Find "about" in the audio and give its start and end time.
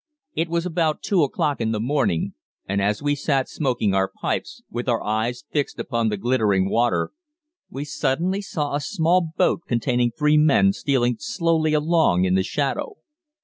0.65-1.03